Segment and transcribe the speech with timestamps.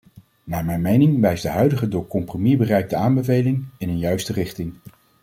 [0.43, 4.73] Naar mijn mening wijst de huidige door compromis bereikte aanbeveling in een juiste richting.